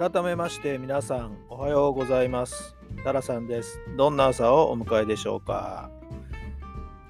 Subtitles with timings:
[0.00, 2.74] 改めまして皆さんおはようございます。
[3.04, 3.78] タラさんです。
[3.98, 5.90] どんな朝をお迎えでしょうか？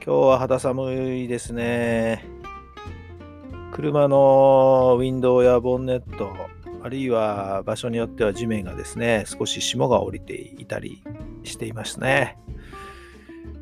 [0.05, 2.25] 今日は肌寒いですね。
[3.71, 6.35] 車のウィンドウやボンネット
[6.83, 11.05] あるいは場所によっては地面がですね少し霜が降りていたり
[11.45, 12.39] していますね。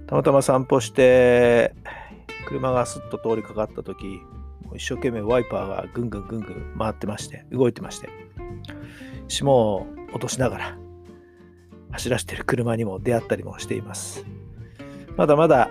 [0.06, 1.74] たまたま散歩して
[2.46, 4.22] 車がスッと通りかかった時
[4.74, 8.08] 一生懸命ワイパーがぐんぐんぐんぐん回ってまして動いてまして。
[9.28, 10.78] 霜を落としながら
[11.92, 14.24] 走らせてる車にも出会ったりもしています。
[15.16, 15.70] まだまだ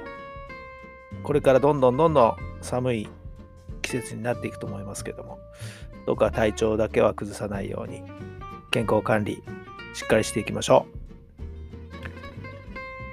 [1.24, 3.10] これからどんどんどんどん寒い
[3.82, 5.40] 季節になっていくと思いますけども
[6.06, 8.04] どうか体調だけは崩さないように
[8.72, 9.42] 健康管理
[9.94, 10.86] しっかりしていきましょ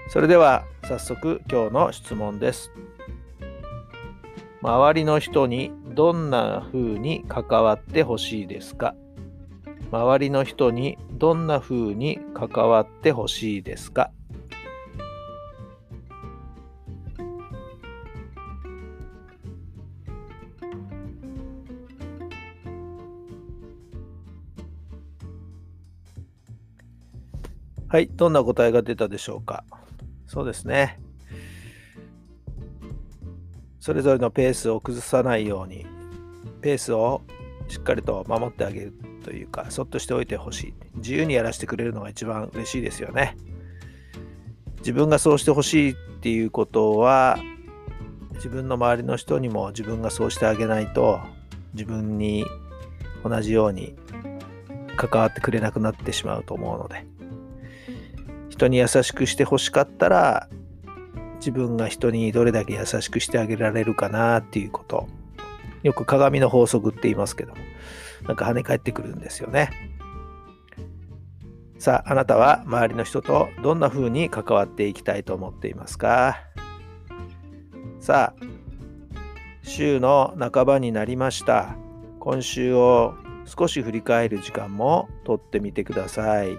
[0.09, 0.11] う。
[0.11, 2.70] それでは早速今日の質問です。
[4.62, 8.95] 周りの人にどんな風に関わってほしいですか？
[9.91, 14.11] 周りの人にどんな風に関わってほしいですか？
[27.87, 29.65] はい、どんな答えが出たでしょうか？
[30.27, 30.99] そうですね。
[33.79, 35.87] それぞれのペースを崩さないように、
[36.61, 37.23] ペースを
[37.69, 38.94] しっかりと守ってあげる
[39.25, 40.75] というか、そっとしておいてほしい。
[40.97, 43.37] 自由にやらせてくれるのが一番嬉しいですよね。
[44.79, 47.39] 自分がそうしてほしいっていうことは、
[48.35, 51.21] 自分の周りの人にも自分がそうしてあげないと、
[51.73, 52.45] 自分に
[53.25, 53.97] 同じように
[54.97, 57.06] 関わってくれなくなってしまうと思うので、
[58.51, 60.49] 人に優しくしてほしかったら、
[61.37, 65.09] 自分が人にどれだけ優しくしてあげられるかなっていうこと。
[65.84, 67.59] よく鏡の法則って言いますけども、
[68.27, 69.71] なんか跳ね返ってくるんですよね。
[71.78, 76.41] さあ、あなたは周りの人とどんな風に関わっていきたいと思っていますか？
[78.00, 78.44] さあ、
[79.62, 81.77] 週の半ばになりました。
[82.19, 86.59] 今週を少し振り返る時間もとってみてください。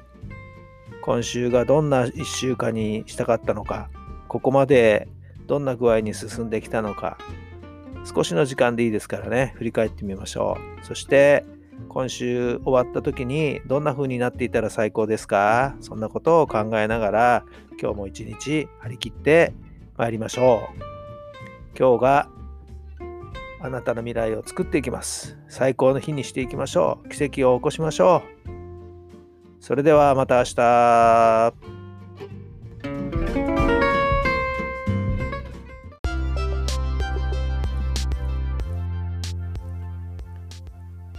[1.01, 3.89] 今週がどんな1週間にしたかったのか、
[4.27, 5.07] ここまで
[5.47, 7.17] どんな具合に進んできたのか、
[8.05, 10.85] 少しの時間でいいですからね、振り返ってみましょう。
[10.85, 11.43] そして、
[11.89, 15.75] 今週終わった時にどんな風になっていたら最高ですか？
[15.81, 17.45] そんなことを考えながら、
[17.81, 19.53] 今日も一日張り切って
[19.97, 21.77] 参りましょう。
[21.77, 22.29] 今日が
[23.59, 25.37] あなたの未来を作っていきます。
[25.49, 27.09] 最高の日にしていきましょう。
[27.09, 28.51] 奇跡を起こしましょう。
[29.59, 31.74] それではまた明日。